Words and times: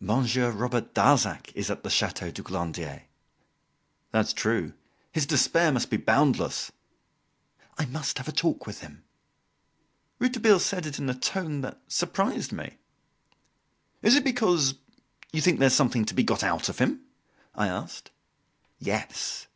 "Monsieur 0.00 0.50
Robert 0.50 0.94
Darzac 0.94 1.52
is 1.54 1.70
at 1.70 1.82
the 1.82 1.90
Chateau 1.90 2.30
du 2.30 2.42
Glandier." 2.42 3.02
"That's 4.12 4.32
true. 4.32 4.72
His 5.12 5.26
despair 5.26 5.70
must 5.72 5.90
be 5.90 5.98
boundless." 5.98 6.72
"I 7.76 7.84
must 7.84 8.16
have 8.16 8.28
a 8.28 8.32
talk 8.32 8.66
with 8.66 8.80
him." 8.80 9.04
Rouletabille 10.20 10.60
said 10.60 10.86
it 10.86 10.98
in 10.98 11.10
a 11.10 11.14
tone 11.14 11.60
that 11.60 11.82
surprised 11.86 12.50
me. 12.50 12.78
"Is 14.00 14.16
it 14.16 14.24
because 14.24 14.76
you 15.34 15.42
think 15.42 15.58
there 15.58 15.66
is 15.66 15.76
something 15.76 16.06
to 16.06 16.14
be 16.14 16.24
got 16.24 16.42
out 16.42 16.70
of 16.70 16.78
him?" 16.78 17.02
I 17.54 17.68
asked. 17.68 18.10
"Yes." 18.78 19.48